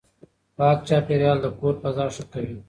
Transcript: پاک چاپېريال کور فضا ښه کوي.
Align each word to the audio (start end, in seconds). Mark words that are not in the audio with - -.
پاک 0.57 0.77
چاپېريال 0.87 1.37
کور 1.59 1.73
فضا 1.81 2.05
ښه 2.15 2.23
کوي. 2.31 2.55